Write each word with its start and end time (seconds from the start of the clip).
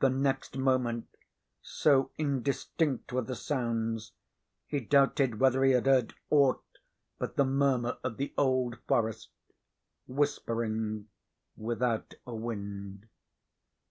The 0.00 0.08
next 0.08 0.56
moment, 0.56 1.14
so 1.60 2.10
indistinct 2.16 3.12
were 3.12 3.20
the 3.20 3.36
sounds, 3.36 4.12
he 4.66 4.80
doubted 4.80 5.40
whether 5.40 5.62
he 5.62 5.72
had 5.72 5.84
heard 5.84 6.14
aught 6.30 6.64
but 7.18 7.36
the 7.36 7.44
murmur 7.44 7.98
of 8.02 8.16
the 8.16 8.32
old 8.38 8.78
forest, 8.88 9.28
whispering 10.06 11.10
without 11.58 12.14
a 12.26 12.34
wind. 12.34 13.08